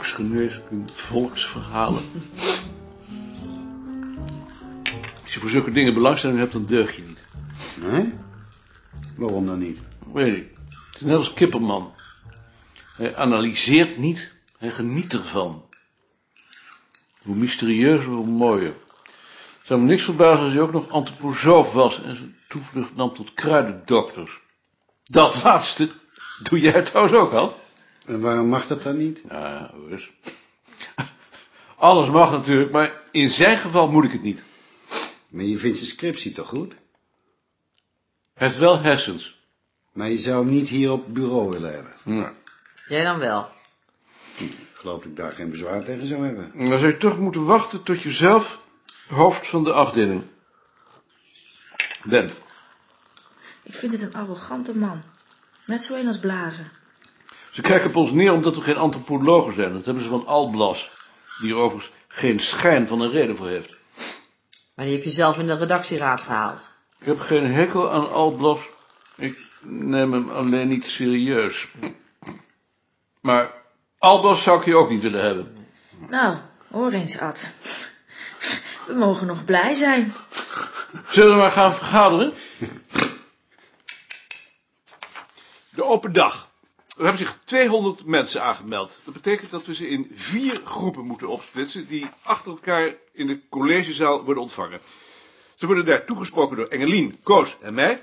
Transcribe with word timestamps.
volksgeneeskunde, 0.00 0.92
volksverhalen. 0.92 2.02
Als 5.22 5.34
je 5.34 5.40
voor 5.40 5.50
zulke 5.50 5.72
dingen 5.72 5.94
belangstelling 5.94 6.38
hebt, 6.38 6.52
dan 6.52 6.66
deug 6.66 6.96
je 6.96 7.02
niet. 7.02 7.28
Nee? 7.80 8.14
Waarom 9.16 9.46
dan 9.46 9.58
niet? 9.58 9.78
Weet 10.12 10.36
ik. 10.36 10.48
Het 10.90 11.00
is 11.00 11.00
net 11.00 11.16
als 11.16 11.32
Kipperman. 11.32 11.94
Hij 12.96 13.16
analyseert 13.16 13.98
niet, 13.98 14.32
hij 14.58 14.70
geniet 14.70 15.12
ervan. 15.12 15.64
Hoe 17.22 17.36
mysterieuzer, 17.36 18.12
hoe 18.12 18.26
mooier. 18.26 18.74
Het 19.04 19.66
zou 19.66 19.80
me 19.80 19.86
niks 19.86 20.02
verbazen 20.02 20.44
als 20.44 20.52
hij 20.52 20.62
ook 20.62 20.72
nog 20.72 20.88
antroposoof 20.88 21.72
was 21.72 22.02
en 22.02 22.16
zijn 22.16 22.36
toevlucht 22.48 22.96
nam 22.96 23.14
tot 23.14 23.34
kruidendokters. 23.34 24.40
Dat 25.04 25.42
laatste 25.42 25.88
doe 26.42 26.60
jij 26.60 26.82
trouwens 26.82 27.16
ook 27.16 27.32
al. 27.32 27.58
En 28.10 28.20
waarom 28.20 28.46
mag 28.46 28.66
dat 28.66 28.82
dan 28.82 28.96
niet? 28.96 29.20
Ja, 29.28 29.70
eens. 29.90 30.10
Alles 31.76 32.08
mag 32.08 32.30
natuurlijk, 32.30 32.72
maar 32.72 33.00
in 33.10 33.30
zijn 33.30 33.58
geval 33.58 33.90
moet 33.90 34.04
ik 34.04 34.12
het 34.12 34.22
niet. 34.22 34.44
Maar 35.28 35.44
je 35.44 35.58
vindt 35.58 35.76
zijn 35.76 35.90
scriptie 35.90 36.32
toch 36.32 36.48
goed? 36.48 36.72
Hij 38.34 38.46
heeft 38.46 38.58
wel 38.58 38.80
hersens. 38.80 39.38
Maar 39.92 40.10
je 40.10 40.18
zou 40.18 40.44
hem 40.44 40.54
niet 40.54 40.68
hier 40.68 40.90
op 40.90 41.04
het 41.04 41.12
bureau 41.12 41.50
willen 41.50 41.72
hebben. 41.74 41.92
Ja. 42.04 42.32
Jij 42.88 43.04
dan 43.04 43.18
wel. 43.18 43.48
Ik 44.36 44.56
geloof 44.72 45.02
dat 45.02 45.10
ik 45.10 45.16
daar 45.16 45.32
geen 45.32 45.50
bezwaar 45.50 45.84
tegen 45.84 46.06
zou 46.06 46.24
hebben. 46.24 46.52
Dan 46.54 46.66
zou 46.66 46.86
je 46.86 46.96
toch 46.96 47.18
moeten 47.18 47.44
wachten 47.44 47.82
tot 47.82 48.02
je 48.02 48.10
zelf 48.10 48.60
hoofd 49.08 49.46
van 49.46 49.62
de 49.62 49.72
afdeling 49.72 50.24
bent. 52.04 52.40
Ik 53.62 53.74
vind 53.74 53.92
het 53.92 54.02
een 54.02 54.14
arrogante 54.14 54.76
man. 54.76 55.02
Net 55.66 55.82
zo 55.82 55.94
een 55.94 56.06
als 56.06 56.18
Blazen. 56.18 56.70
Ze 57.50 57.60
kijken 57.60 57.88
op 57.88 57.96
ons 57.96 58.10
neer 58.10 58.32
omdat 58.32 58.56
we 58.56 58.62
geen 58.62 58.76
antropologen 58.76 59.54
zijn. 59.54 59.72
Dat 59.72 59.84
hebben 59.84 60.02
ze 60.02 60.08
van 60.08 60.26
Alblas, 60.26 60.90
die 61.40 61.50
er 61.50 61.58
overigens 61.58 61.92
geen 62.08 62.40
schijn 62.40 62.88
van 62.88 63.00
een 63.00 63.10
reden 63.10 63.36
voor 63.36 63.48
heeft. 63.48 63.78
Maar 64.74 64.84
die 64.84 64.94
heb 64.94 65.04
je 65.04 65.10
zelf 65.10 65.38
in 65.38 65.46
de 65.46 65.56
redactieraad 65.56 66.20
gehaald. 66.20 66.68
Ik 66.98 67.06
heb 67.06 67.20
geen 67.20 67.46
hekel 67.46 67.90
aan 67.90 68.12
Alblas. 68.12 68.58
Ik 69.16 69.38
neem 69.64 70.12
hem 70.12 70.30
alleen 70.30 70.68
niet 70.68 70.84
serieus. 70.84 71.68
Maar 73.20 73.52
Alblas 73.98 74.42
zou 74.42 74.58
ik 74.58 74.64
hier 74.64 74.76
ook 74.76 74.90
niet 74.90 75.02
willen 75.02 75.22
hebben. 75.22 75.56
Nou, 76.08 76.38
hoor 76.70 76.92
eens, 76.92 77.18
Ad. 77.18 77.48
We 78.86 78.94
mogen 78.94 79.26
nog 79.26 79.44
blij 79.44 79.74
zijn. 79.74 80.14
Zullen 81.06 81.34
we 81.34 81.40
maar 81.40 81.50
gaan 81.50 81.74
vergaderen? 81.74 82.34
De 85.70 85.84
open 85.84 86.12
dag. 86.12 86.49
Er 87.00 87.06
hebben 87.06 87.26
zich 87.26 87.38
200 87.44 88.04
mensen 88.04 88.42
aangemeld. 88.42 89.00
Dat 89.04 89.14
betekent 89.14 89.50
dat 89.50 89.66
we 89.66 89.74
ze 89.74 89.88
in 89.88 90.10
vier 90.14 90.60
groepen 90.64 91.04
moeten 91.04 91.28
opsplitsen... 91.28 91.86
die 91.86 92.06
achter 92.22 92.50
elkaar 92.50 92.94
in 93.12 93.26
de 93.26 93.40
collegezaal 93.48 94.24
worden 94.24 94.42
ontvangen. 94.42 94.80
Ze 95.54 95.66
worden 95.66 95.84
daar 95.84 96.04
toegesproken 96.04 96.56
door 96.56 96.66
Engelien, 96.66 97.22
Koos 97.22 97.56
en 97.60 97.74
mij. 97.74 98.02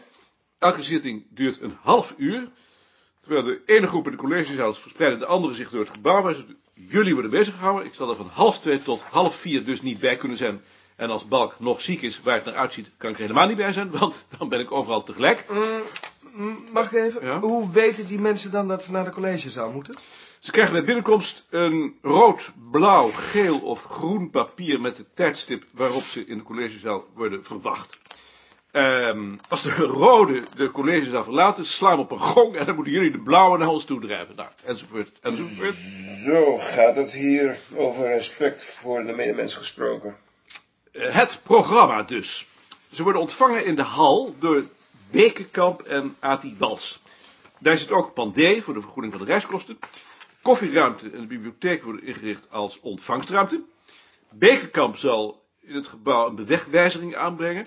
Elke 0.59 0.83
zitting 0.83 1.25
duurt 1.29 1.61
een 1.61 1.77
half 1.81 2.13
uur. 2.17 2.49
Terwijl 3.21 3.43
de 3.43 3.61
ene 3.65 3.87
groep 3.87 4.05
in 4.05 4.11
de 4.11 4.17
collegezaal 4.17 4.69
is 4.69 4.77
verspreiden 4.77 5.19
de 5.19 5.25
andere 5.25 5.53
zich 5.53 5.69
door 5.69 5.79
het 5.79 5.89
gebouw. 5.89 6.21
Maar 6.21 6.35
jullie 6.73 7.13
worden 7.13 7.31
bezig 7.31 7.53
gehouden. 7.53 7.85
Ik 7.85 7.93
zal 7.93 8.09
er 8.09 8.15
van 8.15 8.29
half 8.33 8.59
twee 8.59 8.81
tot 8.81 9.01
half 9.01 9.35
vier 9.35 9.65
dus 9.65 9.81
niet 9.81 9.99
bij 9.99 10.15
kunnen 10.15 10.37
zijn. 10.37 10.61
En 10.95 11.09
als 11.09 11.27
Balk 11.27 11.59
nog 11.59 11.81
ziek 11.81 12.01
is, 12.01 12.21
waar 12.21 12.35
het 12.35 12.45
naar 12.45 12.55
uitziet, 12.55 12.89
kan 12.97 13.09
ik 13.09 13.15
er 13.15 13.21
helemaal 13.21 13.47
niet 13.47 13.57
bij 13.57 13.73
zijn. 13.73 13.91
Want 13.91 14.27
dan 14.37 14.49
ben 14.49 14.59
ik 14.59 14.71
overal 14.71 15.03
tegelijk. 15.03 15.45
Mm, 15.49 15.81
Mag 16.71 16.91
ik 16.91 17.03
even? 17.03 17.25
Ja? 17.25 17.39
Hoe 17.39 17.71
weten 17.71 18.07
die 18.07 18.19
mensen 18.19 18.51
dan 18.51 18.67
dat 18.67 18.83
ze 18.83 18.91
naar 18.91 19.03
de 19.03 19.11
collegezaal 19.11 19.71
moeten? 19.71 19.95
Ze 20.39 20.51
krijgen 20.51 20.73
bij 20.73 20.83
binnenkomst 20.83 21.45
een 21.49 21.97
rood, 22.01 22.51
blauw, 22.71 23.09
geel 23.11 23.59
of 23.59 23.83
groen 23.83 24.29
papier 24.29 24.81
met 24.81 24.97
het 24.97 25.15
tijdstip 25.15 25.63
waarop 25.71 26.01
ze 26.03 26.25
in 26.25 26.37
de 26.37 26.43
collegezaal 26.43 27.05
worden 27.13 27.43
verwacht. 27.43 27.97
Ehm, 28.71 29.35
als 29.49 29.61
de 29.61 29.71
rode 29.75 30.43
de 30.55 30.71
collegezaal 30.71 31.23
verlaten, 31.23 31.65
slaan 31.65 31.95
we 31.95 32.01
op 32.01 32.11
een 32.11 32.19
gong 32.19 32.55
en 32.55 32.65
dan 32.65 32.75
moeten 32.75 32.93
jullie 32.93 33.11
de 33.11 33.19
blauwe 33.19 33.57
naar 33.57 33.67
ons 33.67 33.85
toe 33.85 33.99
drijven. 34.01 34.35
Nou, 34.35 34.49
enzovoort, 34.65 35.19
enzovoort. 35.21 35.75
Zo 36.25 36.57
gaat 36.57 36.95
het 36.95 37.11
hier 37.11 37.59
over 37.75 38.07
respect 38.07 38.65
voor 38.65 39.03
de 39.03 39.13
medemens 39.13 39.53
gesproken. 39.53 40.17
Eh, 40.91 41.13
Het 41.15 41.39
programma 41.43 42.03
dus. 42.03 42.47
Ze 42.91 43.03
worden 43.03 43.21
ontvangen 43.21 43.65
in 43.65 43.75
de 43.75 43.81
hal 43.81 44.35
door 44.39 44.63
Bekenkamp 45.11 45.81
en 45.81 46.15
Ati 46.19 46.55
Bals. 46.57 46.99
Daar 47.59 47.77
zit 47.77 47.91
ook 47.91 48.13
Pandé 48.13 48.61
voor 48.61 48.73
de 48.73 48.81
vergoeding 48.81 49.13
van 49.13 49.25
de 49.25 49.31
reiskosten. 49.31 49.79
Koffieruimte 50.41 51.09
en 51.09 51.21
de 51.21 51.27
bibliotheek 51.27 51.83
worden 51.83 52.03
ingericht 52.03 52.51
als 52.51 52.79
ontvangstruimte. 52.79 53.63
Bekenkamp 54.29 54.97
zal 54.97 55.43
in 55.59 55.75
het 55.75 55.87
gebouw 55.87 56.27
een 56.27 56.35
bewegwijzering 56.35 57.15
aanbrengen. 57.15 57.65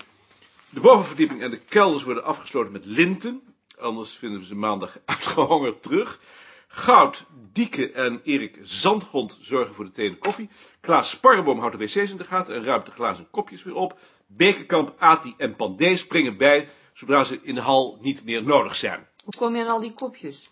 De 0.69 0.79
bovenverdieping 0.79 1.41
en 1.41 1.51
de 1.51 1.57
kelders 1.57 2.03
worden 2.03 2.23
afgesloten 2.23 2.71
met 2.71 2.85
linten. 2.85 3.41
Anders 3.79 4.11
vinden 4.11 4.39
we 4.39 4.45
ze 4.45 4.55
maandag 4.55 4.97
uitgehongerd 5.05 5.83
terug. 5.83 6.19
Goud, 6.67 7.25
Dieke 7.53 7.91
en 7.91 8.21
Erik 8.23 8.59
Zandgrond 8.61 9.37
zorgen 9.39 9.75
voor 9.75 9.85
de 9.85 9.91
thee 9.91 10.09
en 10.09 10.17
koffie. 10.17 10.49
Klaas 10.81 11.09
Sparreboom 11.09 11.59
houdt 11.59 11.77
de 11.77 11.85
wc's 11.85 12.11
in 12.11 12.17
de 12.17 12.23
gaten 12.23 12.55
en 12.55 12.63
ruimt 12.63 12.85
de 12.85 12.91
glazen 12.91 13.27
kopjes 13.31 13.63
weer 13.63 13.75
op. 13.75 13.99
Bekenkamp, 14.27 14.95
Ati 14.97 15.33
en 15.37 15.55
Pandé 15.55 15.95
springen 15.95 16.37
bij, 16.37 16.69
zodra 16.93 17.23
ze 17.23 17.39
in 17.43 17.55
de 17.55 17.61
hal 17.61 17.97
niet 18.01 18.23
meer 18.23 18.43
nodig 18.43 18.75
zijn. 18.75 19.07
Hoe 19.23 19.33
kom 19.37 19.55
je 19.55 19.61
aan 19.63 19.69
al 19.69 19.79
die 19.79 19.93
kopjes? 19.93 20.49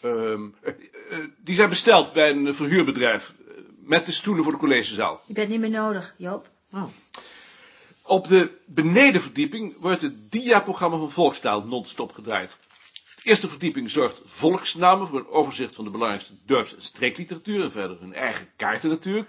Ehm, 0.00 0.48
eh, 0.62 0.72
eh, 1.10 1.18
die 1.38 1.54
zijn 1.54 1.68
besteld 1.68 2.12
bij 2.12 2.30
een 2.30 2.54
verhuurbedrijf. 2.54 3.34
eh, 3.48 3.54
Met 3.78 4.06
de 4.06 4.12
stoelen 4.12 4.44
voor 4.44 4.52
de 4.52 4.58
collegezaal. 4.58 5.20
Je 5.26 5.32
bent 5.34 5.48
niet 5.48 5.60
meer 5.60 5.70
nodig, 5.70 6.14
Joop. 6.16 6.50
Oh. 6.72 6.84
Op 8.02 8.28
de 8.28 8.50
benedenverdieping 8.66 9.76
wordt 9.78 10.00
het 10.00 10.32
diaprogramma 10.32 10.96
van 10.96 11.10
Volkstaal 11.10 11.62
non-stop 11.64 12.12
gedraaid. 12.12 12.56
De 13.16 13.22
eerste 13.24 13.48
verdieping 13.48 13.90
zorgt 13.90 14.20
volksnamen 14.24 15.06
voor 15.06 15.18
een 15.18 15.28
overzicht 15.28 15.74
van 15.74 15.84
de 15.84 15.90
belangrijkste 15.90 16.32
dorps- 16.46 16.74
en 16.74 16.82
streekliteratuur 16.82 17.62
en 17.64 17.70
verder 17.70 18.00
hun 18.00 18.14
eigen 18.14 18.48
kaarten 18.56 18.88
natuurlijk. 18.88 19.28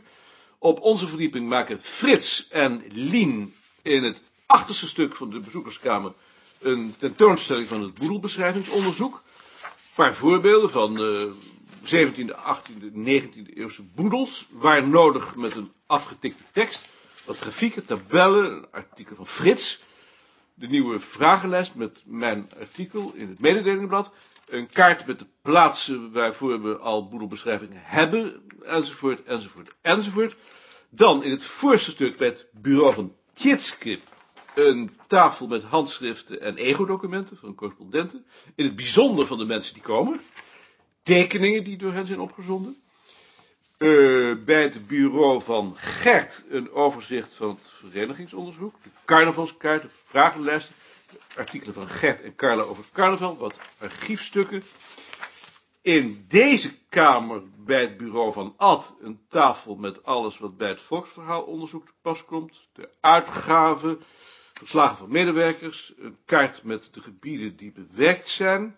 Op 0.57 0.79
onze 0.81 1.07
verdieping 1.07 1.50
maken 1.50 1.81
Frits 1.81 2.47
en 2.50 2.84
Lien 2.88 3.53
in 3.81 4.03
het 4.03 4.22
achterste 4.49 4.87
stuk 4.87 5.15
van 5.15 5.29
de 5.29 5.39
bezoekerskamer 5.39 6.13
een 6.59 6.95
tentoonstelling 6.97 7.67
van 7.67 7.81
het 7.81 7.93
boedelbeschrijvingsonderzoek. 7.93 9.23
Een 9.63 9.95
paar 9.95 10.15
voorbeelden 10.15 10.69
van 10.69 10.97
eh 10.97 11.23
17e, 11.83 12.35
18e, 12.35 12.91
19e 12.93 13.53
eeuwse 13.53 13.83
boedels, 13.83 14.47
waar 14.51 14.88
nodig 14.88 15.35
met 15.35 15.55
een 15.55 15.71
afgetikte 15.85 16.43
tekst, 16.51 16.85
wat 17.25 17.38
grafieken, 17.38 17.85
tabellen, 17.85 18.51
een 18.51 18.67
artikel 18.71 19.15
van 19.15 19.27
Frits, 19.27 19.81
de 20.53 20.67
nieuwe 20.67 20.99
vragenlijst 20.99 21.75
met 21.75 22.01
mijn 22.05 22.49
artikel 22.59 23.11
in 23.15 23.29
het 23.29 23.39
mededelingenblad, 23.39 24.13
een 24.47 24.69
kaart 24.69 25.05
met 25.05 25.19
de 25.19 25.27
plaatsen 25.41 26.11
waarvoor 26.11 26.61
we 26.61 26.77
al 26.77 27.07
boedelbeschrijvingen 27.07 27.81
hebben, 27.83 28.41
enzovoort, 28.63 29.23
enzovoort, 29.23 29.75
enzovoort. 29.81 30.35
Dan 30.89 31.23
in 31.23 31.31
het 31.31 31.43
voorste 31.43 31.91
stuk 31.91 32.17
bij 32.17 32.27
het 32.27 32.47
bureau 32.51 32.93
van 32.93 33.15
Tjitske 33.33 34.00
een 34.67 34.97
tafel 35.07 35.47
met 35.47 35.63
handschriften 35.63 36.41
en 36.41 36.57
ego-documenten 36.57 37.38
van 37.38 37.56
correspondenten, 37.56 38.25
in 38.56 38.65
het 38.65 38.75
bijzonder 38.75 39.27
van 39.27 39.38
de 39.38 39.45
mensen 39.45 39.73
die 39.73 39.83
komen, 39.83 40.21
tekeningen 41.03 41.63
die 41.63 41.77
door 41.77 41.94
hen 41.94 42.06
zijn 42.06 42.19
opgezonden. 42.19 42.81
Eh, 43.77 43.88
bij 44.45 44.61
het 44.61 44.88
bureau 44.88 45.41
van 45.41 45.73
Gert 45.77 46.45
een 46.50 46.71
overzicht 46.71 47.33
van 47.33 47.50
het 47.50 47.69
verenigingsonderzoek, 47.69 48.75
de 48.83 48.89
carnavalskaart, 49.06 49.81
de 49.81 49.89
vragenlijsten, 49.89 50.75
artikelen 51.35 51.73
van 51.73 51.88
Gert 51.88 52.21
en 52.21 52.35
Carla 52.35 52.62
over 52.62 52.83
carnaval, 52.94 53.38
wat 53.38 53.59
archiefstukken. 53.77 54.63
In 55.81 56.25
deze 56.27 56.73
kamer 56.89 57.41
bij 57.57 57.81
het 57.81 57.97
bureau 57.97 58.33
van 58.33 58.53
Ad 58.57 58.95
een 59.01 59.19
tafel 59.29 59.75
met 59.75 60.03
alles 60.03 60.38
wat 60.38 60.57
bij 60.57 60.69
het 60.69 60.81
volksverhaalonderzoek 60.81 61.85
te 61.85 61.94
pas 62.01 62.25
komt, 62.25 62.67
de 62.73 62.89
uitgaven, 63.00 64.01
verslagen 64.59 64.97
van 64.97 65.11
medewerkers, 65.11 65.94
een 66.00 66.17
kaart 66.25 66.63
met 66.63 66.89
de 66.91 67.01
gebieden 67.01 67.56
die 67.56 67.71
bewerkt 67.71 68.29
zijn. 68.29 68.77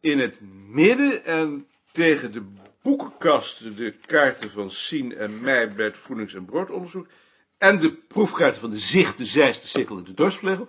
In 0.00 0.18
het 0.18 0.40
midden 0.68 1.24
en 1.24 1.66
tegen 1.92 2.32
de 2.32 2.44
boekenkasten 2.82 3.76
de 3.76 3.92
kaarten 4.06 4.50
van 4.50 4.70
Sien 4.70 5.16
en 5.16 5.40
mij 5.40 5.74
bij 5.74 5.84
het 5.84 5.98
voedings- 5.98 6.34
en 6.34 6.44
broodonderzoek. 6.44 7.06
En 7.58 7.78
de 7.78 7.92
proefkaarten 7.92 8.60
van 8.60 8.70
de 8.70 8.78
Zicht, 8.78 9.18
de 9.18 9.24
de 9.24 9.52
Sikkel 9.62 9.96
en 9.98 10.04
de 10.04 10.14
Dorsvlegel. 10.14 10.68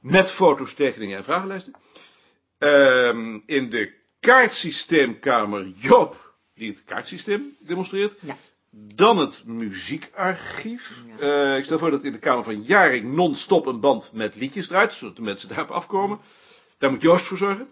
Met 0.00 0.30
foto's, 0.30 0.74
tekeningen 0.74 1.16
en 1.16 1.24
vragenlijsten. 1.24 1.72
Ehm, 2.58 3.38
in 3.46 3.70
de 3.70 3.92
kaartsysteemkamer 4.20 5.66
Joop, 5.68 6.34
die 6.54 6.70
het 6.70 6.84
kaartsysteem 6.84 7.56
demonstreert. 7.60 8.16
Ja. 8.20 8.36
Dan 8.76 9.18
het 9.18 9.42
muziekarchief. 9.44 11.04
Eh, 11.18 11.56
ik 11.56 11.64
stel 11.64 11.78
voor 11.78 11.90
dat 11.90 12.04
in 12.04 12.12
de 12.12 12.18
kamer 12.18 12.44
van 12.44 12.62
Jaring 12.62 13.14
non-stop 13.14 13.66
een 13.66 13.80
band 13.80 14.10
met 14.12 14.34
liedjes 14.34 14.66
draait, 14.66 14.92
zodat 14.92 15.16
de 15.16 15.22
mensen 15.22 15.48
daarop 15.48 15.70
afkomen. 15.70 16.18
Daar 16.78 16.90
moet 16.90 17.00
Joost 17.00 17.24
voor 17.24 17.36
zorgen. 17.36 17.68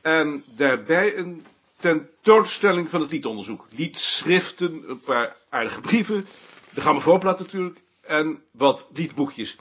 En 0.00 0.44
daarbij 0.56 1.16
een 1.16 1.46
tentoonstelling 1.76 2.90
van 2.90 3.00
het 3.00 3.10
liedonderzoek. 3.10 3.66
Liedschriften, 3.76 4.84
een 4.86 5.00
paar 5.00 5.36
aardige 5.48 5.80
brieven, 5.80 6.26
de 6.70 6.80
grammofoonplaat 6.80 7.38
natuurlijk 7.38 7.80
en 8.00 8.42
wat 8.50 8.86
liedboekjes. 8.92 9.56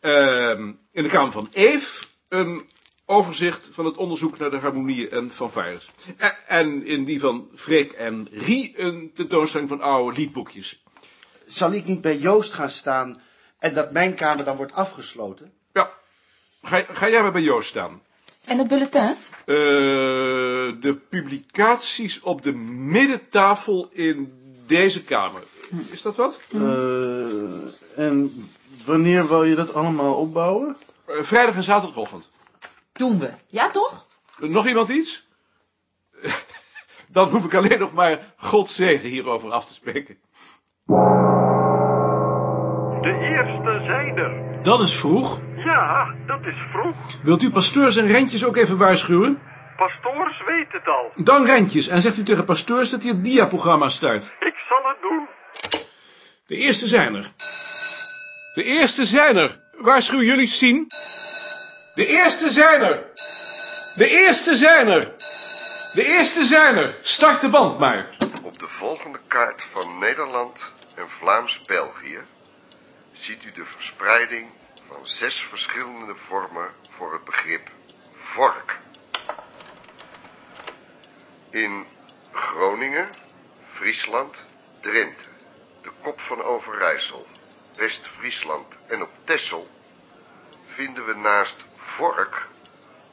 Ehm, 0.00 0.72
in 0.92 1.02
de 1.02 1.08
kamer 1.08 1.32
van 1.32 1.48
Eve 1.52 2.04
een 2.28 2.68
overzicht 3.06 3.68
van 3.72 3.84
het 3.84 3.96
onderzoek 3.96 4.38
naar 4.38 4.50
de 4.50 4.56
harmonieën 4.56 5.10
en 5.10 5.30
fanfares. 5.30 5.90
En, 6.16 6.34
en 6.46 6.86
in 6.86 7.04
die 7.04 7.20
van 7.20 7.48
Freek 7.54 7.92
en 7.92 8.28
Rie 8.30 8.80
een 8.80 9.10
tentoonstelling 9.14 9.68
van 9.68 9.80
oude 9.80 10.16
liedboekjes. 10.18 10.82
Zal 11.46 11.72
ik 11.72 11.84
niet 11.84 12.00
bij 12.00 12.18
Joost 12.18 12.52
gaan 12.52 12.70
staan 12.70 13.20
en 13.58 13.74
dat 13.74 13.92
mijn 13.92 14.14
kamer 14.14 14.44
dan 14.44 14.56
wordt 14.56 14.72
afgesloten? 14.72 15.52
Ja, 15.72 15.90
ga, 16.62 16.82
ga 16.92 17.08
jij 17.08 17.22
maar 17.22 17.32
bij 17.32 17.42
Joost 17.42 17.68
staan. 17.68 18.02
En 18.44 18.58
het 18.58 18.68
bulletin? 18.68 19.16
Eh, 19.44 19.56
de 20.80 21.00
publicaties 21.08 22.20
op 22.20 22.42
de 22.42 22.52
middentafel 22.52 23.88
in 23.92 24.32
deze 24.66 25.04
kamer. 25.04 25.42
Is 25.90 26.02
dat 26.02 26.16
wat? 26.16 26.38
Eh, 26.52 26.60
en 27.96 28.32
wanneer 28.84 29.28
wil 29.28 29.44
je 29.44 29.54
dat 29.54 29.74
allemaal 29.74 30.14
opbouwen? 30.14 30.76
Eh, 31.04 31.22
vrijdag 31.22 31.54
en 31.54 31.62
zaterdagochtend. 31.62 32.28
Doen 32.94 33.18
we. 33.18 33.30
Ja, 33.46 33.70
toch? 33.70 34.06
Nog 34.38 34.66
iemand 34.66 34.88
iets? 34.88 35.28
Dan 37.08 37.28
hoef 37.28 37.44
ik 37.44 37.54
alleen 37.54 37.78
nog 37.78 37.92
maar 37.92 38.18
Gods 38.36 38.74
zegen 38.74 39.08
hierover 39.08 39.50
af 39.50 39.66
te 39.66 39.72
spreken. 39.72 40.18
De 43.00 43.14
eerste 43.20 43.84
zijn 43.86 44.16
er. 44.16 44.62
Dat 44.62 44.80
is 44.80 44.94
vroeg. 44.98 45.40
Ja, 45.56 46.14
dat 46.26 46.40
is 46.44 46.56
vroeg. 46.72 46.96
Wilt 47.22 47.42
u 47.42 47.50
pasteurs 47.50 47.96
en 47.96 48.06
rentjes 48.06 48.44
ook 48.44 48.56
even 48.56 48.78
waarschuwen? 48.78 49.42
Pastoors 49.76 50.44
weet 50.46 50.72
het 50.72 50.86
al. 50.86 51.24
Dan 51.24 51.46
rentjes 51.46 51.88
en 51.88 52.02
zegt 52.02 52.16
u 52.16 52.22
tegen 52.22 52.44
pasteurs 52.44 52.90
dat 52.90 53.02
hij 53.02 53.12
het 53.12 53.24
diaprogramma 53.24 53.88
start. 53.88 54.36
Ik 54.40 54.54
zal 54.68 54.82
het 54.82 55.00
doen. 55.00 55.28
De 56.46 56.56
eerste 56.56 56.86
zijn 56.86 57.14
er. 57.14 57.32
De 58.54 58.62
eerste 58.64 59.04
zijn 59.04 59.36
er. 59.36 59.60
Waarschuw 59.78 60.20
jullie 60.20 60.48
zien? 60.48 60.86
De 61.94 62.06
eerste 62.06 62.50
zijn 62.50 62.82
er. 62.82 63.10
De 63.96 64.08
eerste 64.08 64.54
zijn 64.54 64.88
er. 64.88 65.14
De 65.92 66.04
eerste 66.04 66.44
zijn 66.44 66.76
er. 66.76 66.96
Start 67.00 67.40
de 67.40 67.48
band 67.48 67.78
maar. 67.78 68.08
Op 68.42 68.58
de 68.58 68.68
volgende 68.68 69.20
kaart 69.26 69.62
van 69.72 69.98
Nederland 69.98 70.64
en 70.94 71.10
Vlaams-België 71.18 72.18
ziet 73.12 73.44
u 73.44 73.52
de 73.52 73.64
verspreiding 73.64 74.50
van 74.88 75.06
zes 75.06 75.42
verschillende 75.42 76.14
vormen 76.14 76.70
voor 76.96 77.12
het 77.12 77.24
begrip 77.24 77.70
vork. 78.22 78.78
In 81.50 81.86
Groningen, 82.32 83.08
Friesland, 83.72 84.36
Drenthe, 84.80 85.24
de 85.82 85.90
Kop 86.02 86.20
van 86.20 86.42
Overijssel, 86.42 87.26
West-Friesland 87.76 88.74
en 88.86 89.02
op 89.02 89.10
Texel 89.24 89.68
vinden 90.74 91.06
we 91.06 91.14
naast 91.14 91.64
vork 91.94 92.46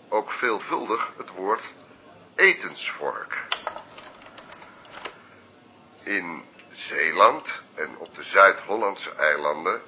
ook 0.09 0.31
veelvuldig 0.31 1.11
het 1.17 1.29
woord 1.29 1.71
etensvork. 2.35 3.37
In 6.03 6.45
Zeeland 6.71 7.61
en 7.75 7.97
op 7.97 8.15
de 8.15 8.23
Zuid-Hollandse 8.23 9.15
eilanden 9.15 9.81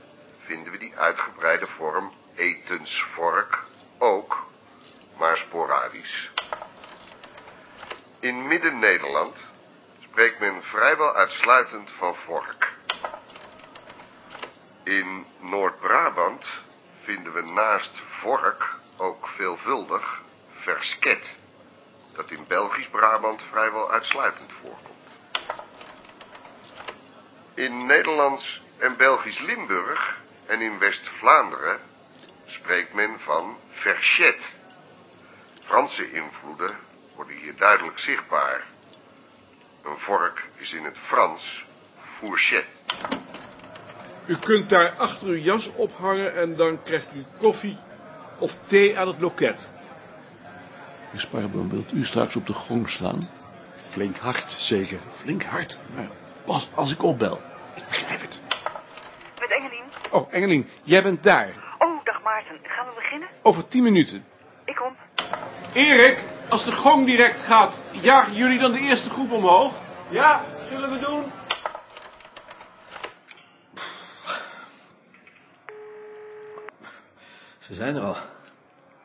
vinden 0.46 0.72
we 0.72 0.78
die 0.78 0.98
uitgebreide 0.98 1.68
vorm 1.68 2.14
etensvork 2.36 3.64
ook, 3.98 4.46
maar 5.18 5.38
sporadisch. 5.38 6.32
In 8.20 8.48
Midden-Nederland 8.48 9.38
spreekt 10.00 10.40
men 10.40 10.64
vrijwel 10.64 11.14
uitsluitend 11.16 11.92
van 11.92 12.16
vork. 12.16 12.74
In 14.84 15.26
Noord-Brabant 15.40 16.48
vinden 17.04 17.34
we 17.34 17.42
naast 17.42 18.02
vork 18.10 18.82
ook 18.98 19.28
veelvuldig 19.28 20.22
versket, 20.54 21.36
dat 22.16 22.32
in 22.32 22.46
Belgisch 22.48 22.88
Brabant 22.88 23.42
vrijwel 23.42 23.92
uitsluitend 23.92 24.52
voorkomt. 24.62 24.94
In 27.54 27.86
Nederlands 27.86 28.62
en 28.78 28.98
Belgisch 28.98 29.40
Limburg 29.40 30.22
en 30.46 30.62
in 30.62 30.80
West-Vlaanderen 30.80 31.80
spreekt 32.46 32.94
men 32.94 33.20
van 33.20 33.58
verchet. 33.70 34.52
Franse 35.66 36.12
invloeden 36.12 36.78
worden 37.16 37.36
hier 37.36 37.56
duidelijk 37.56 38.00
zichtbaar. 38.00 38.64
Een 39.84 39.98
vork 39.98 40.50
is 40.56 40.74
in 40.74 40.84
het 40.84 40.98
Frans 40.98 41.66
fourchette. 42.18 42.78
U 44.26 44.38
kunt 44.38 44.70
daar 44.70 44.90
achter 44.98 45.28
uw 45.28 45.36
jas 45.36 45.72
ophangen 45.76 46.36
en 46.36 46.56
dan 46.56 46.84
krijgt 46.84 47.08
u 47.14 47.26
koffie 47.40 47.78
of 48.38 48.58
thee 48.66 49.00
aan 49.00 49.08
het 49.08 49.20
loket. 49.20 49.72
Meneer 51.06 51.20
Sparreboom, 51.22 51.70
wilt 51.70 51.92
u 51.92 52.06
straks 52.06 52.36
op 52.36 52.48
de 52.48 52.54
gong 52.54 52.90
slaan? 52.90 53.30
Flink 53.90 54.18
hard, 54.18 54.52
zeker. 54.52 55.00
Flink 55.12 55.44
hard, 55.44 55.78
maar 55.96 56.08
pas 56.46 56.70
als 56.74 56.92
ik 56.92 57.04
opbel. 57.04 57.42
Ik 57.76 57.86
begrijp 57.88 58.22
het. 58.22 58.42
Met 59.40 59.52
Engelien. 59.52 59.84
Oh, 60.12 60.34
Engelien, 60.34 60.70
jij 60.84 61.04
bent 61.04 61.24
daar. 61.24 61.50
Oh, 61.78 62.04
dag 62.04 62.24
Maarten. 62.24 62.60
Gaan 62.64 62.86
we 62.86 62.92
beginnen? 62.96 63.28
Over 63.42 63.68
tien 63.68 63.84
minuten. 63.84 64.26
Ik 64.66 64.76
kom. 64.76 64.96
Erik, 65.74 66.24
als 66.50 66.66
de 66.66 66.72
gong 66.72 67.06
direct 67.06 67.42
gaat, 67.42 67.84
jagen 67.92 68.34
jullie 68.34 68.60
dan 68.60 68.72
de 68.72 68.80
eerste 68.80 69.10
groep 69.10 69.32
omhoog? 69.32 69.74
Ja, 70.10 70.42
zullen 70.70 70.92
we 70.92 71.00
doen. 71.00 71.24
Ze 77.74 77.80
zijn 77.80 77.96
er 77.96 78.02
al. 78.02 78.16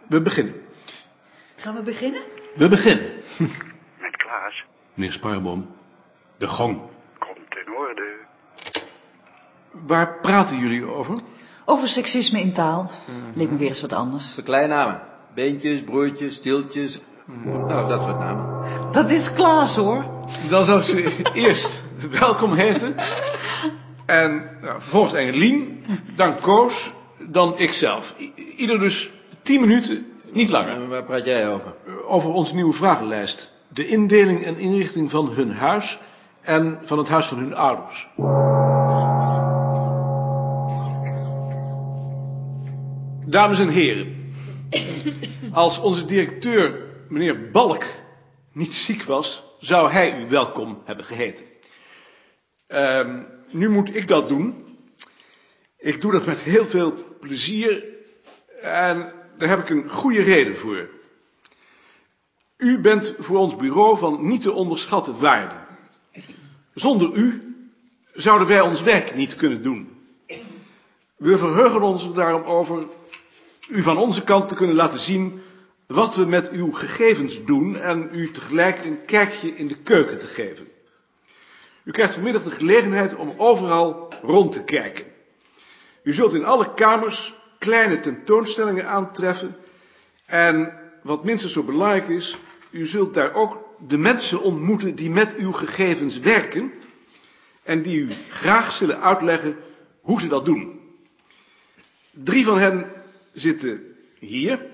We 0.09 0.21
beginnen. 0.21 0.55
Gaan 1.57 1.75
we 1.75 1.83
beginnen? 1.83 2.23
We 2.55 2.69
beginnen. 2.69 3.05
Met 4.01 4.17
Klaas. 4.17 4.65
Meneer 4.95 5.13
Sparreboom, 5.13 5.67
de 6.39 6.47
gong. 6.47 6.81
Komt 7.19 7.67
in 7.67 7.75
orde. 7.75 8.17
Waar 9.71 10.19
praten 10.21 10.59
jullie 10.59 10.85
over? 10.85 11.19
Over 11.65 11.89
seksisme 11.89 12.41
in 12.41 12.53
taal. 12.53 12.91
Leek 13.35 13.51
me 13.51 13.57
weer 13.57 13.69
eens 13.69 13.81
wat 13.81 13.93
anders. 13.93 14.31
Verkleinnamen. 14.31 15.03
Beentjes, 15.35 15.83
broertjes, 15.83 16.35
stieltjes. 16.35 17.01
Nou, 17.25 17.89
dat 17.89 18.03
soort 18.03 18.19
namen. 18.19 18.67
Dat 18.93 19.11
is 19.11 19.33
Klaas 19.33 19.77
hoor. 19.77 20.05
Dan 20.51 20.65
zou 20.65 20.81
ik 20.81 20.85
ze 20.85 21.23
eerst 21.33 21.83
welkom 22.11 22.53
heten. 22.53 22.95
En 24.07 24.59
nou, 24.61 24.81
vervolgens 24.81 25.15
Engelien, 25.15 25.85
dan 26.17 26.41
Koos, 26.41 26.93
dan 27.21 27.59
ikzelf. 27.59 28.15
I- 28.19 28.33
ieder 28.57 28.79
dus 28.79 29.11
tien 29.43 29.61
minuten, 29.61 30.07
niet 30.33 30.51
langer. 30.51 30.73
En 30.73 30.89
waar 30.89 31.05
praat 31.05 31.25
jij 31.25 31.49
over? 31.49 31.75
Over 32.07 32.31
onze 32.31 32.55
nieuwe 32.55 32.73
vragenlijst. 32.73 33.51
De 33.69 33.89
indeling 33.89 34.45
en 34.45 34.59
inrichting 34.59 35.11
van 35.11 35.29
hun 35.29 35.53
huis 35.53 35.99
en 36.41 36.79
van 36.83 36.99
het 36.99 37.09
huis 37.09 37.27
van 37.27 37.39
hun 37.39 37.55
ouders. 37.55 38.09
Dames 43.27 43.61
en 43.61 43.69
heren. 43.69 44.33
Als 45.53 45.79
onze 45.79 46.05
directeur, 46.05 46.87
meneer 47.09 47.51
Balk, 47.51 47.85
niet 48.53 48.73
ziek 48.73 49.03
was, 49.03 49.45
zou 49.59 49.91
hij 49.91 50.21
u 50.21 50.29
welkom 50.29 50.83
hebben 50.85 51.05
geheten. 51.05 51.45
Ehm, 52.67 53.23
nu 53.51 53.69
moet 53.69 53.97
ik 53.97 54.09
dat 54.09 54.29
doen. 54.29 54.68
Ik 55.79 56.01
doe 56.01 56.13
dat 56.13 56.27
met 56.27 56.41
heel 56.41 56.67
veel 56.67 57.17
plezier 57.21 57.85
en 58.61 59.13
daar 59.39 59.49
heb 59.49 59.59
ik 59.59 59.69
een 59.69 59.91
goede 59.91 60.23
reden 60.23 60.57
voor. 60.57 60.89
U 62.57 62.81
bent 62.81 63.15
voor 63.19 63.39
ons 63.39 63.57
bureau 63.57 63.99
van 63.99 64.27
niet 64.27 64.43
te 64.43 64.53
onderschatten 64.53 65.19
waarde. 65.19 65.55
Zonder 66.75 67.15
u 67.15 67.55
zouden 68.13 68.49
wij 68.49 68.61
ons 68.61 68.83
werk 68.83 69.15
niet 69.15 69.37
kunnen 69.37 69.63
doen. 69.63 69.97
We 71.17 71.39
verheugen 71.39 71.83
ons 71.83 72.13
daarom 72.13 72.43
over 72.43 72.87
u 73.69 73.83
van 73.83 73.97
onze 73.97 74.25
kant 74.25 74.49
te 74.49 74.55
kunnen 74.55 74.77
laten 74.77 74.99
zien 74.99 75.43
wat 75.87 76.15
we 76.15 76.25
met 76.25 76.51
uw 76.51 76.73
gegevens 76.73 77.45
doen 77.45 77.77
en 77.77 78.09
u 78.13 78.31
tegelijk 78.31 78.85
een 78.85 79.05
kijkje 79.05 79.55
in 79.55 79.69
de 79.69 79.77
keuken 79.77 80.19
te 80.19 80.27
geven. 80.27 80.69
U 81.85 81.91
krijgt 81.91 82.15
vanmiddag 82.15 82.43
de 82.43 82.51
gelegenheid 82.51 83.15
om 83.15 83.35
overal 83.37 84.13
rond 84.23 84.53
te 84.53 84.65
kijken. 84.65 85.08
U 86.09 86.12
zult 86.15 86.35
in 86.35 86.45
alle 86.45 86.75
kamers 86.75 87.35
kleine 87.59 88.00
tentoonstellingen 88.00 88.88
aantreffen 88.88 89.57
en 90.27 90.73
wat 91.03 91.25
minstens 91.25 91.53
zo 91.53 91.62
belangrijk 91.62 92.09
is, 92.09 92.37
u 92.71 92.87
zult 92.87 93.15
daar 93.15 93.35
ook 93.35 93.65
de 93.88 93.97
mensen 93.97 94.41
ontmoeten 94.41 94.95
die 94.95 95.11
met 95.11 95.37
uw 95.37 95.53
gegevens 95.53 96.19
werken 96.19 96.73
en 97.62 97.83
die 97.83 97.99
u 97.99 98.09
graag 98.29 98.73
zullen 98.73 99.00
uitleggen 99.00 99.57
hoe 100.00 100.21
ze 100.21 100.29
dat 100.29 100.45
doen. 100.45 100.81
Drie 102.11 102.45
van 102.45 102.59
hen 102.59 102.93
zitten 103.33 103.97
hier. 104.19 104.67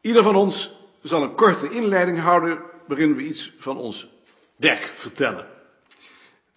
Ieder 0.00 0.22
van 0.22 0.36
ons 0.36 0.72
zal 1.02 1.22
een 1.22 1.34
korte 1.34 1.70
inleiding 1.70 2.20
houden 2.20 2.58
beginnen 2.86 3.16
we 3.16 3.22
iets 3.22 3.54
van 3.58 3.76
ons 3.76 4.08
werk 4.56 4.82
vertellen. 4.82 5.46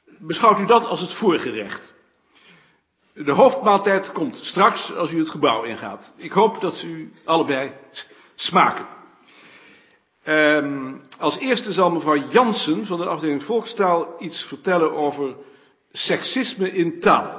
Beschouwt 0.06 0.60
u 0.60 0.66
dat 0.66 0.86
als 0.86 1.02
het 1.02 1.14
voorgerecht. 1.14 2.00
De 3.14 3.32
hoofdmaaltijd 3.32 4.12
komt 4.12 4.38
straks 4.38 4.96
als 4.96 5.12
u 5.12 5.20
het 5.20 5.30
gebouw 5.30 5.64
ingaat. 5.64 6.14
Ik 6.16 6.32
hoop 6.32 6.62
dat 6.62 6.76
ze 6.76 6.88
u 6.88 7.14
allebei 7.26 7.72
smaken. 8.36 8.86
Ehm, 10.24 10.94
als 11.20 11.38
eerste 11.38 11.72
zal 11.72 11.92
mevrouw 11.92 12.24
Jansen 12.32 12.86
van 12.86 13.00
de 13.00 13.06
afdeling 13.06 13.44
Volkstaal 13.44 14.16
iets 14.20 14.44
vertellen 14.44 14.96
over 14.96 15.36
seksisme 15.92 16.72
in 16.72 17.00
taal. 17.00 17.38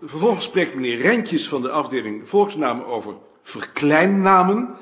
Vervolgens 0.00 0.44
spreekt 0.44 0.74
meneer 0.74 0.98
Rentjes 0.98 1.48
van 1.48 1.62
de 1.62 1.70
afdeling 1.70 2.28
Volksnamen 2.28 2.86
over 2.86 3.14
verkleinnamen. 3.42 4.76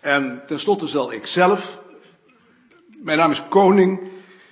En 0.00 0.42
tenslotte 0.46 0.86
zal 0.86 1.12
ik 1.12 1.26
zelf, 1.26 1.80
mijn 3.02 3.18
naam 3.18 3.30
is 3.30 3.48
Koning, 3.48 4.10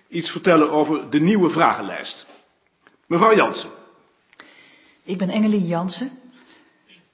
iets 0.08 0.30
vertellen 0.30 0.70
over 0.70 1.10
de 1.10 1.20
nieuwe 1.20 1.50
vragenlijst. 1.50 2.26
Mevrouw 3.06 3.34
Jansen. 3.34 3.70
Ik 5.06 5.18
ben 5.18 5.28
Engelien 5.28 5.66
Jansen 5.66 6.18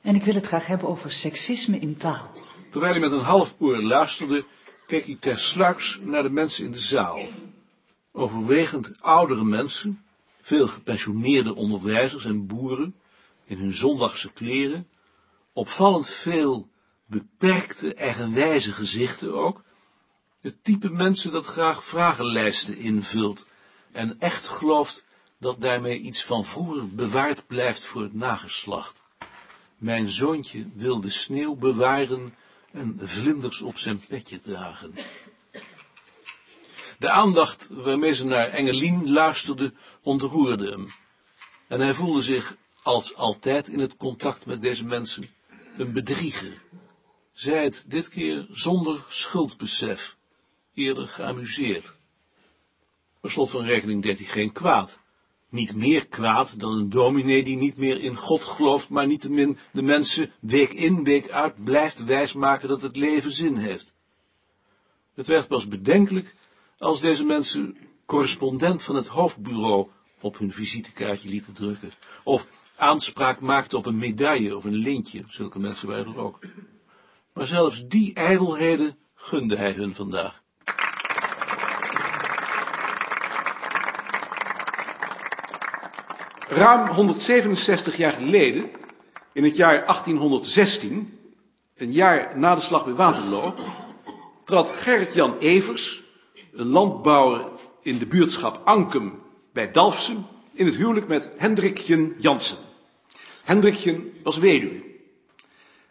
en 0.00 0.14
ik 0.14 0.24
wil 0.24 0.34
het 0.34 0.46
graag 0.46 0.66
hebben 0.66 0.88
over 0.88 1.12
seksisme 1.12 1.78
in 1.78 1.96
taal. 1.96 2.30
Terwijl 2.70 2.92
hij 2.92 3.00
met 3.00 3.12
een 3.12 3.24
half 3.24 3.54
oor 3.58 3.82
luisterde, 3.82 4.44
keek 4.86 5.06
hij 5.06 5.16
tersluiks 5.20 5.98
naar 6.02 6.22
de 6.22 6.30
mensen 6.30 6.64
in 6.64 6.72
de 6.72 6.78
zaal. 6.78 7.20
Overwegend 8.12 8.90
oudere 9.00 9.44
mensen, 9.44 10.02
veel 10.40 10.66
gepensioneerde 10.66 11.54
onderwijzers 11.54 12.24
en 12.24 12.46
boeren, 12.46 12.94
in 13.44 13.58
hun 13.58 13.72
zondagse 13.72 14.32
kleren, 14.32 14.88
opvallend 15.52 16.08
veel 16.08 16.68
beperkte, 17.06 17.94
eigenwijze 17.94 18.72
gezichten 18.72 19.34
ook, 19.34 19.62
het 20.40 20.64
type 20.64 20.90
mensen 20.90 21.32
dat 21.32 21.46
graag 21.46 21.84
vragenlijsten 21.84 22.76
invult 22.76 23.46
en 23.92 24.20
echt 24.20 24.48
gelooft 24.48 25.04
dat 25.40 25.60
daarmee 25.60 25.98
iets 25.98 26.24
van 26.24 26.44
vroeger 26.44 26.88
bewaard 26.88 27.46
blijft 27.46 27.84
voor 27.84 28.02
het 28.02 28.14
nageslacht. 28.14 29.02
Mijn 29.78 30.08
zoontje 30.08 30.66
wil 30.74 31.00
de 31.00 31.10
sneeuw 31.10 31.54
bewaren 31.54 32.34
en 32.72 32.98
vlinders 33.02 33.62
op 33.62 33.78
zijn 33.78 34.06
petje 34.06 34.40
dragen. 34.40 34.94
De 36.98 37.10
aandacht 37.10 37.68
waarmee 37.68 38.14
ze 38.14 38.24
naar 38.24 38.48
Engelien 38.48 39.10
luisterde 39.10 39.72
ontroerde 40.02 40.70
hem. 40.70 40.92
En 41.68 41.80
hij 41.80 41.94
voelde 41.94 42.22
zich, 42.22 42.56
als 42.82 43.14
altijd 43.14 43.68
in 43.68 43.78
het 43.78 43.96
contact 43.96 44.46
met 44.46 44.62
deze 44.62 44.84
mensen, 44.84 45.30
een 45.76 45.92
bedrieger. 45.92 46.62
Zij 47.32 47.64
het 47.64 47.84
dit 47.86 48.08
keer 48.08 48.46
zonder 48.50 49.04
schuldbesef, 49.08 50.16
eerder 50.74 51.08
geamuseerd. 51.08 51.94
Per 53.20 53.30
slot 53.30 53.50
van 53.50 53.64
rekening 53.64 54.02
deed 54.02 54.18
hij 54.18 54.26
geen 54.26 54.52
kwaad. 54.52 55.00
Niet 55.50 55.74
meer 55.74 56.06
kwaad 56.06 56.60
dan 56.60 56.72
een 56.72 56.90
dominee 56.90 57.44
die 57.44 57.56
niet 57.56 57.76
meer 57.76 58.00
in 58.00 58.16
God 58.16 58.42
gelooft, 58.44 58.88
maar 58.88 59.06
niettemin 59.06 59.58
de 59.72 59.82
mensen 59.82 60.30
week 60.40 60.72
in, 60.72 61.04
week 61.04 61.30
uit 61.30 61.64
blijft 61.64 62.04
wijsmaken 62.04 62.68
dat 62.68 62.82
het 62.82 62.96
leven 62.96 63.32
zin 63.32 63.56
heeft. 63.56 63.94
Het 65.14 65.26
werd 65.26 65.48
pas 65.48 65.68
bedenkelijk 65.68 66.34
als 66.78 67.00
deze 67.00 67.24
mensen 67.24 67.76
correspondent 68.06 68.82
van 68.82 68.94
het 68.94 69.06
hoofdbureau 69.06 69.88
op 70.20 70.38
hun 70.38 70.52
visitekaartje 70.52 71.28
lieten 71.28 71.52
drukken, 71.52 71.90
of 72.24 72.46
aanspraak 72.76 73.40
maakten 73.40 73.78
op 73.78 73.86
een 73.86 73.98
medaille 73.98 74.56
of 74.56 74.64
een 74.64 74.74
lintje, 74.74 75.24
zulke 75.28 75.58
mensen 75.58 75.88
waren 75.88 76.06
er 76.06 76.18
ook. 76.18 76.38
Maar 77.32 77.46
zelfs 77.46 77.86
die 77.86 78.14
ijdelheden 78.14 78.96
gunde 79.14 79.56
hij 79.56 79.72
hun 79.72 79.94
vandaag. 79.94 80.39
Ruim 86.50 86.88
167 86.88 87.96
jaar 87.96 88.12
geleden, 88.12 88.70
in 89.32 89.44
het 89.44 89.56
jaar 89.56 89.86
1816, 89.86 91.18
een 91.76 91.92
jaar 91.92 92.38
na 92.38 92.54
de 92.54 92.60
slag 92.60 92.84
bij 92.84 92.94
Waterloo, 92.94 93.54
trad 94.44 94.70
Gerrit-Jan 94.70 95.38
Evers, 95.38 96.02
een 96.52 96.66
landbouwer 96.66 97.44
in 97.82 97.98
de 97.98 98.06
buurtschap 98.06 98.60
Ankum 98.64 99.22
bij 99.52 99.70
Dalfsen, 99.70 100.26
in 100.52 100.66
het 100.66 100.76
huwelijk 100.76 101.08
met 101.08 101.28
Hendrikjen 101.36 102.14
Jansen. 102.18 102.58
Hendrikjen 103.42 104.12
was 104.22 104.38
weduwe. 104.38 104.82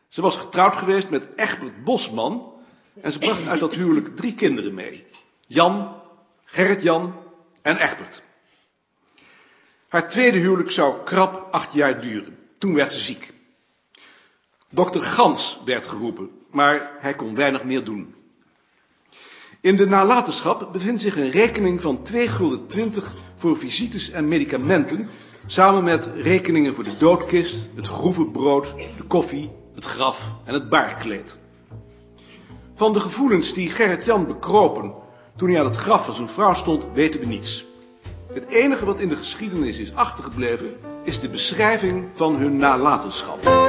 Ze 0.08 0.22
was 0.22 0.36
getrouwd 0.36 0.76
geweest 0.76 1.10
met 1.10 1.28
Egbert 1.36 1.84
Bosman 1.84 2.54
en 3.02 3.12
ze 3.12 3.20
bracht 3.20 3.48
uit 3.48 3.60
dat 3.60 3.76
huwelijk 3.76 4.16
drie 4.16 4.36
kinderen 4.36 4.74
mee. 4.74 5.06
Jan, 5.48 5.96
Gerrit-Jan 6.46 7.14
en 7.62 7.78
Egbert. 7.78 8.28
Haar 9.90 10.10
tweede 10.10 10.38
huwelijk 10.38 10.72
zou 10.72 11.04
krap 11.04 11.48
acht 11.52 11.74
jaar 11.74 12.02
duren. 12.02 12.38
Toen 12.58 12.74
werd 12.74 12.92
ze 12.92 13.00
ziek. 13.00 13.34
Dokter 14.70 15.02
Gans 15.02 15.60
werd 15.66 15.88
geroepen, 15.88 16.30
maar 16.52 16.92
hij 17.00 17.16
kon 17.16 17.36
weinig 17.36 17.64
meer 17.64 17.84
doen. 17.84 18.16
In 19.62 19.76
de 19.76 19.88
nalatenschap 19.88 20.70
bevindt 20.72 21.02
zich 21.02 21.16
een 21.16 21.30
rekening 21.30 21.82
van 21.82 22.04
2 22.04 22.28
gulden 22.28 22.68
20 22.68 23.14
voor 23.36 23.58
visites 23.58 24.10
en 24.10 24.28
medicamenten, 24.28 25.10
samen 25.46 25.84
met 25.84 26.10
rekeningen 26.16 26.74
voor 26.74 26.84
de 26.84 26.98
doodkist, 26.98 27.68
het 27.76 27.88
groevenbrood, 27.88 28.74
de 28.98 29.04
koffie, 29.04 29.52
het 29.76 29.86
graf 29.86 30.32
en 30.46 30.54
het 30.54 30.70
baardkleed. 30.70 31.38
Van 32.76 32.94
de 32.94 33.00
gevoelens 33.00 33.54
die 33.54 33.70
Gerrit-Jan 33.70 34.28
bekropen 34.28 34.94
toen 35.36 35.50
hij 35.50 35.60
aan 35.60 35.66
het 35.66 35.76
graf 35.76 36.06
van 36.06 36.14
zijn 36.14 36.30
vrouw 36.30 36.54
stond, 36.54 36.88
weten 36.94 37.20
we 37.20 37.26
niets. 37.26 37.69
Het 38.34 38.48
enige 38.48 38.86
wat 38.86 39.00
in 39.00 39.10
de 39.10 39.16
geschiedenis 39.16 39.78
is 39.78 39.96
achtergebleven, 39.96 40.76
is 41.04 41.20
de 41.20 41.30
beschrijving 41.30 42.10
van 42.14 42.36
hun 42.36 42.58
nalatenschap. 42.58 43.69